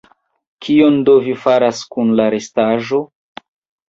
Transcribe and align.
Kion 0.65 0.95
do 1.09 1.13
vi 1.25 1.35
faras 1.43 1.81
kun 1.97 2.13
la 2.21 2.25
restaĵo? 2.35 3.01